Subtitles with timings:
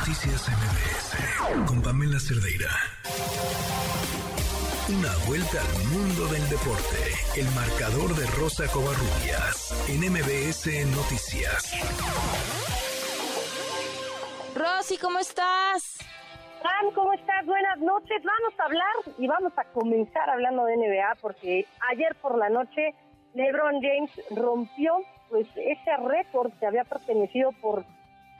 [0.00, 2.70] Noticias MBS con Pamela Cerdeira.
[4.88, 7.04] Una vuelta al mundo del deporte.
[7.36, 11.76] El marcador de Rosa Covarrubias en MBS Noticias.
[14.56, 15.98] Rosy, ¿cómo estás?
[16.62, 17.44] Pam, ¿cómo estás?
[17.44, 18.22] Buenas noches.
[18.24, 22.94] Vamos a hablar y vamos a comenzar hablando de NBA porque ayer por la noche
[23.34, 24.94] LeBron James rompió
[25.28, 27.84] pues ese récord que había pertenecido por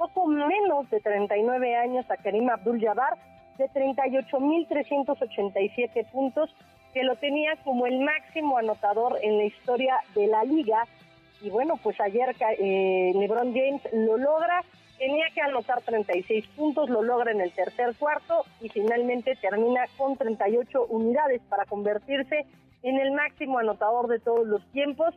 [0.00, 3.18] poco menos de 39 años a Karim Abdul-Jabbar
[3.58, 6.48] de 38.387 puntos,
[6.94, 10.86] que lo tenía como el máximo anotador en la historia de la liga.
[11.42, 14.64] Y bueno, pues ayer eh, LeBron James lo logra,
[14.98, 20.16] tenía que anotar 36 puntos, lo logra en el tercer cuarto y finalmente termina con
[20.16, 22.46] 38 unidades para convertirse
[22.82, 25.14] en el máximo anotador de todos los tiempos.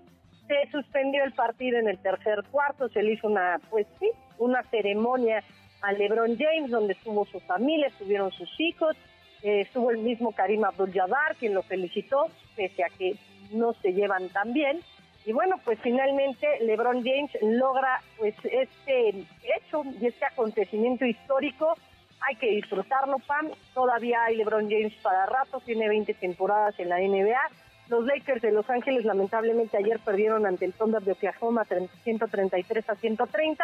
[0.47, 4.61] Se suspendió el partido en el tercer cuarto, se le hizo una, pues sí, una
[4.63, 5.43] ceremonia
[5.81, 8.95] a LeBron James, donde estuvo su familia, estuvieron sus hijos,
[9.41, 13.15] eh, estuvo el mismo Karim Abdul-Jabbar, quien lo felicitó, pese a que
[13.51, 14.81] no se llevan tan bien.
[15.25, 21.75] Y bueno, pues finalmente LeBron James logra pues este hecho y este acontecimiento histórico.
[22.21, 23.49] Hay que disfrutarlo, Pam.
[23.73, 27.39] Todavía hay LeBron James para rato, tiene 20 temporadas en la NBA.
[27.93, 32.95] Los Lakers de Los Ángeles lamentablemente ayer perdieron ante el Thunder de Oklahoma 133 a
[32.95, 33.63] 130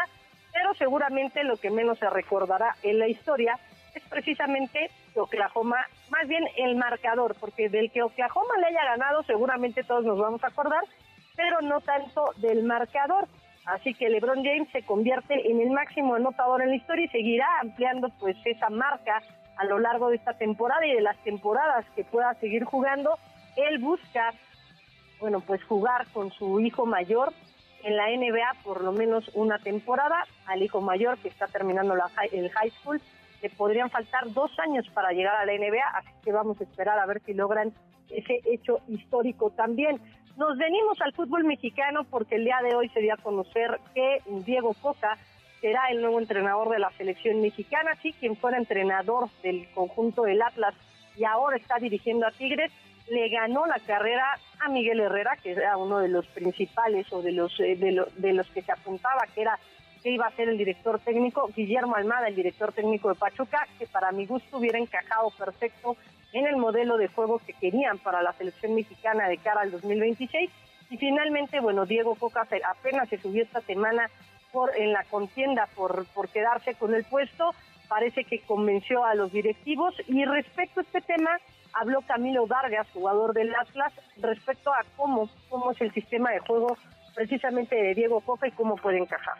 [0.53, 3.57] pero seguramente lo que menos se recordará en la historia
[3.95, 5.77] es precisamente Oklahoma,
[6.11, 10.43] más bien el marcador, porque del que Oklahoma le haya ganado seguramente todos nos vamos
[10.43, 10.83] a acordar,
[11.35, 13.27] pero no tanto del marcador.
[13.65, 17.47] Así que LeBron James se convierte en el máximo anotador en la historia y seguirá
[17.61, 19.23] ampliando pues esa marca
[19.57, 23.17] a lo largo de esta temporada y de las temporadas que pueda seguir jugando.
[23.55, 24.33] Él busca,
[25.19, 27.33] bueno, pues jugar con su hijo mayor
[27.83, 30.25] en la NBA por lo menos una temporada.
[30.45, 33.01] Al hijo mayor que está terminando la, el high school
[33.41, 36.99] le podrían faltar dos años para llegar a la NBA, así que vamos a esperar
[36.99, 37.73] a ver si logran
[38.09, 39.99] ese hecho histórico también.
[40.35, 44.21] Nos venimos al fútbol mexicano porque el día de hoy se dio a conocer que
[44.45, 45.17] Diego Coca
[45.61, 50.41] será el nuevo entrenador de la selección mexicana, sí, quien fuera entrenador del conjunto del
[50.41, 50.73] Atlas
[51.17, 52.71] y ahora está dirigiendo a Tigres
[53.09, 57.31] le ganó la carrera a Miguel Herrera, que era uno de los principales o de
[57.31, 59.59] los, eh, de, los que se apuntaba que era
[60.03, 63.85] que iba a ser el director técnico, Guillermo Almada, el director técnico de Pachuca, que
[63.85, 65.97] para mi gusto hubiera encajado perfecto
[66.31, 70.49] en el modelo de juego que querían para la selección mexicana de cara al 2026.
[70.89, 74.09] Y finalmente, bueno, Diego Coca apenas se subió esta semana
[74.53, 77.53] por en la contienda por, por quedarse con el puesto,
[77.89, 79.93] parece que convenció a los directivos.
[80.07, 81.31] Y respecto a este tema,
[81.73, 86.77] habló Camilo Vargas, jugador del Atlas, respecto a cómo, cómo es el sistema de juego
[87.15, 89.35] precisamente de Diego Coca y cómo puede encajar.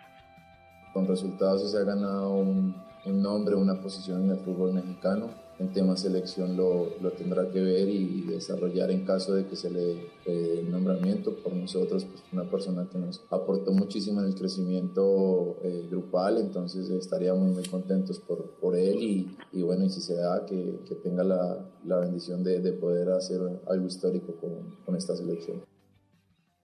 [0.93, 5.29] Con resultados se ha ganado un, un nombre, una posición en el fútbol mexicano
[5.59, 9.69] en tema selección lo, lo, tendrá que ver y desarrollar en caso de que se
[9.69, 15.57] le el nombramiento por nosotros, pues una persona que nos aportó muchísimo en el crecimiento
[15.63, 20.15] eh, grupal, entonces estaríamos muy contentos por, por él y, y, bueno, y si se
[20.15, 24.95] da, que, que tenga la, la bendición de, de, poder hacer algo histórico con, con
[24.95, 25.61] esta selección.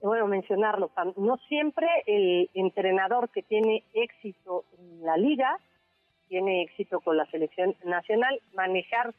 [0.02, 5.60] Bueno, mencionarlo, no siempre el entrenador que tiene éxito en la liga
[6.28, 9.14] tiene éxito con la selección nacional, manejar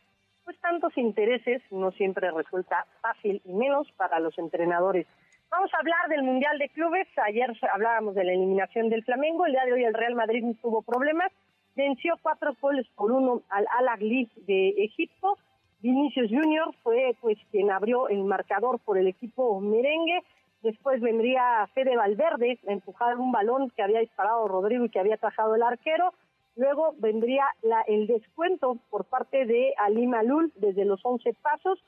[0.44, 5.06] pues tantos intereses no siempre resulta fácil y menos para los entrenadores.
[5.50, 7.09] Vamos a hablar del Mundial de Clubes.
[7.25, 9.45] Ayer hablábamos de la eliminación del Flamengo.
[9.45, 11.33] El día de hoy el Real Madrid tuvo problemas.
[11.75, 15.37] Venció cuatro goles por uno al Al Ahly de Egipto.
[15.81, 20.22] Vinicius Junior fue pues quien abrió el marcador por el equipo merengue.
[20.62, 25.15] Después vendría Fede Valverde a empujar un balón que había disparado Rodrigo y que había
[25.15, 26.12] atajado el arquero.
[26.56, 31.78] Luego vendría la, el descuento por parte de Ali Malul desde los 11 pasos.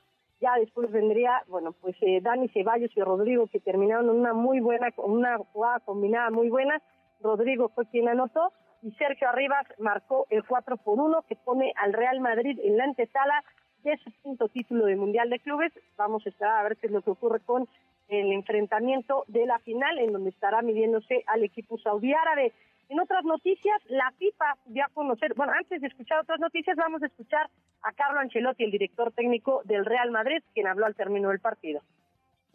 [0.41, 4.89] Ya después vendría, bueno, pues eh, Dani Ceballos y Rodrigo que terminaron una muy buena,
[4.97, 6.81] una jugada combinada muy buena.
[7.21, 11.91] Rodrigo fue quien anotó y Sergio Arribas marcó el 4 por 1 que pone al
[11.91, 13.43] Real Madrid en la antesala
[13.83, 15.73] de su quinto título de Mundial de Clubes.
[15.97, 17.67] Vamos a esperar a ver qué es lo que ocurre con
[18.07, 22.53] el enfrentamiento de la final en donde estará midiéndose al equipo saudí árabe.
[22.89, 27.03] En otras noticias, la FIFA dio a conocer, bueno, antes de escuchar otras noticias, vamos
[27.03, 27.47] a escuchar
[27.83, 31.81] a Carlo Ancelotti, el director técnico del Real Madrid, quien habló al término del partido.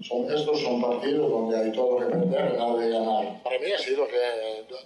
[0.00, 3.42] Son, estos son partidos donde hay todo que perder, nada de ganar.
[3.44, 4.16] Para mí ha sido que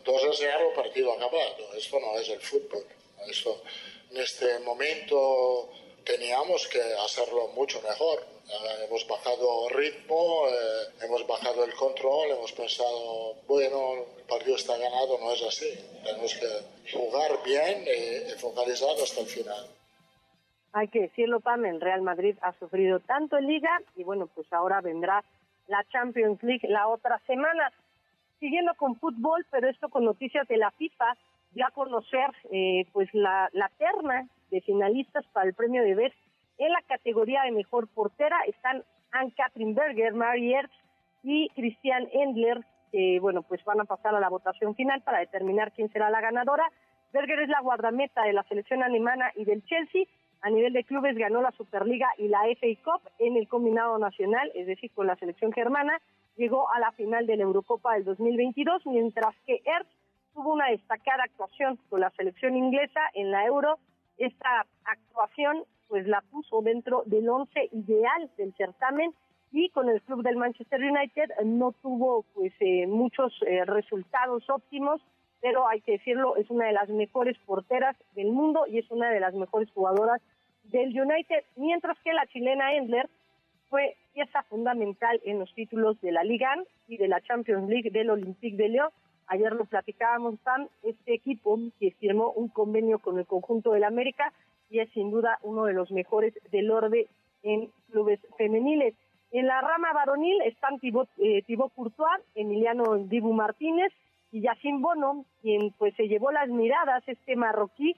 [0.05, 1.75] 2 a 0 partido acabado.
[1.75, 2.85] Esto no es el fútbol.
[3.27, 3.62] Esto,
[4.11, 5.71] en este momento
[6.08, 12.50] teníamos que hacerlo mucho mejor eh, hemos bajado ritmo, eh, hemos bajado el control, hemos
[12.52, 15.69] pensado, bueno, el partido está ganado, no es así.
[16.02, 19.66] Tenemos que jugar bien y, focalizado hasta el final.
[20.72, 24.50] Hay que decirlo, Pam, el Real Madrid ha sufrido tanto en Liga y bueno, pues
[24.50, 25.22] ahora vendrá
[25.66, 27.70] la Champions League la otra semana.
[28.40, 31.19] Siguiendo con fútbol, pero esto con noticias de la FIFA,
[31.55, 36.17] ya conocer eh, pues la, la terna de finalistas para el premio de Best
[36.59, 40.73] en la categoría de mejor portera están Anne-Catherine Berger, Mary Ertz
[41.23, 42.65] y Christian Endler,
[43.21, 46.65] bueno, pues van a pasar a la votación final para determinar quién será la ganadora.
[47.12, 50.05] Berger es la guardameta de la selección alemana y del Chelsea.
[50.41, 54.51] A nivel de clubes ganó la Superliga y la FA Cup en el combinado nacional,
[54.55, 56.01] es decir, con la selección germana.
[56.37, 59.91] Llegó a la final de la Eurocopa del 2022, mientras que Ertz
[60.35, 63.79] tuvo una destacada actuación con la selección inglesa en la Euro.
[64.19, 69.15] Esta actuación pues la puso dentro del once ideal del certamen
[69.53, 75.00] y con el club del Manchester United no tuvo pues eh, muchos eh, resultados óptimos,
[75.41, 79.11] pero hay que decirlo, es una de las mejores porteras del mundo y es una
[79.11, 80.20] de las mejores jugadoras
[80.65, 83.09] del United, mientras que la chilena Endler
[83.70, 86.55] fue pieza fundamental en los títulos de la Liga
[86.88, 88.91] y de la Champions League del Olympique de Lyon
[89.29, 94.33] Ayer lo platicábamos, Sam, este equipo que firmó un convenio con el conjunto del América
[94.71, 97.07] y es sin duda uno de los mejores del orden
[97.43, 98.95] en clubes femeniles.
[99.31, 101.45] En la rama varonil están Thibaut, eh,
[101.75, 103.93] Courtois, Emiliano Dibu Martínez
[104.33, 107.95] y Yacine Bono, quien pues se llevó las miradas este marroquí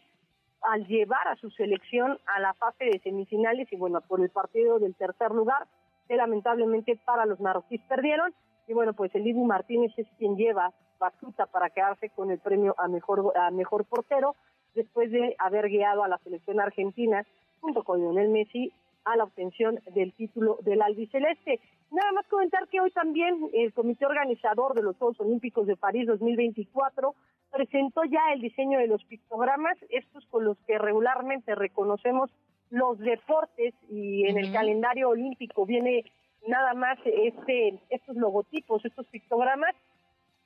[0.63, 4.81] al llevar a su selección a la fase de semifinales y bueno, por el partido
[4.81, 5.67] del tercer lugar,
[6.09, 8.35] que lamentablemente para los marroquíes perdieron
[8.71, 12.77] y bueno, pues el Dibu Martínez es quien lleva batuta para quedarse con el premio
[12.79, 14.37] a mejor, a mejor portero,
[14.77, 17.27] después de haber guiado a la selección argentina,
[17.61, 18.73] junto con Lionel Messi,
[19.05, 21.59] a la obtención del título del albiceleste.
[21.91, 26.07] Nada más comentar que hoy también el comité organizador de los Juegos Olímpicos de París
[26.07, 27.17] 2024
[27.51, 32.31] presentó ya el diseño de los pictogramas, estos con los que regularmente reconocemos
[32.71, 36.05] los deportes y en el calendario olímpico viene
[36.47, 39.75] nada más este estos logotipos, estos pictogramas.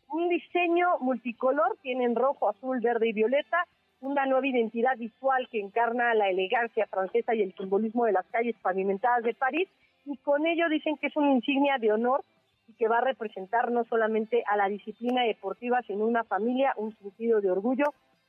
[0.09, 3.67] Un diseño multicolor, tienen rojo, azul, verde y violeta,
[4.01, 8.55] una nueva identidad visual que encarna la elegancia francesa y el simbolismo de las calles
[8.63, 9.69] pavimentadas de París,
[10.05, 12.23] y con ello dicen que es una insignia de honor
[12.69, 16.95] y que va a representar no solamente a la disciplina deportiva, sino una familia, un
[16.99, 17.87] sentido de orgullo,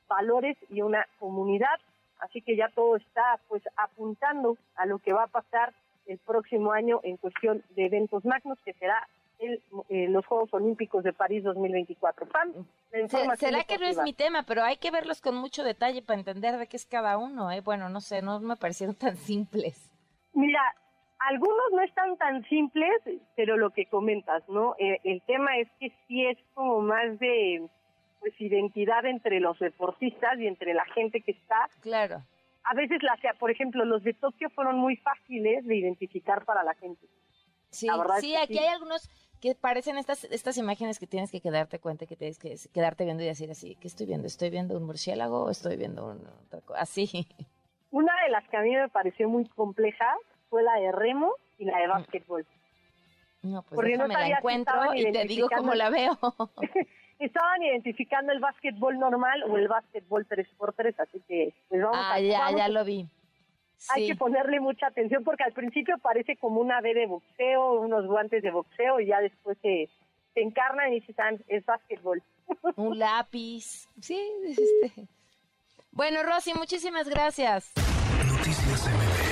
[0.08, 1.78] valores y una comunidad.
[2.20, 5.72] Así que ya todo está pues apuntando a lo que va a pasar
[6.06, 9.06] el próximo año en cuestión de eventos magnos, que será
[9.38, 12.26] eh, los Juegos Olímpicos de París 2024.
[12.26, 12.52] Pam,
[13.36, 16.56] Será que no es mi tema, pero hay que verlos con mucho detalle para entender
[16.56, 17.50] de qué es cada uno.
[17.50, 17.60] ¿eh?
[17.60, 19.92] Bueno, no sé, no me parecieron tan simples.
[20.32, 20.60] Mira,
[21.18, 22.92] algunos no están tan simples,
[23.34, 24.74] pero lo que comentas, ¿no?
[24.78, 27.68] Eh, el tema es que sí es como más de
[28.20, 31.68] pues identidad entre los deportistas y entre la gente que está.
[31.82, 32.22] Claro.
[32.68, 36.74] A veces, la, por ejemplo, los de Tokio fueron muy fáciles de identificar para la
[36.74, 37.06] gente.
[37.70, 37.88] Sí,
[38.20, 39.08] sí, aquí hay algunos
[39.40, 43.22] que parecen estas, estas imágenes que tienes que quedarte cuenta, que tienes que quedarte viendo
[43.22, 44.26] y decir así, ¿qué estoy viendo?
[44.26, 46.80] ¿Estoy viendo un murciélago o estoy viendo un, otra cosa?
[46.80, 47.08] Así.
[47.90, 50.16] Una de las que a mí me pareció muy compleja
[50.48, 52.46] fue la de remo y la de básquetbol.
[53.42, 56.18] No, pues Porque déjame la encuentro y te digo cómo la veo.
[57.18, 62.50] estaban identificando el básquetbol normal o el básquetbol 3x3, así que pues vamos ah, ya,
[62.56, 63.08] ya lo vi.
[63.90, 68.06] Hay que ponerle mucha atención porque al principio parece como una B de boxeo, unos
[68.06, 69.88] guantes de boxeo y ya después se,
[70.34, 71.16] se encarna y dices,
[71.48, 72.22] es básquetbol.
[72.76, 73.88] Un lápiz.
[74.00, 75.06] Sí, este.
[75.92, 77.72] Bueno, Rosy, muchísimas gracias.
[78.30, 79.25] Noticias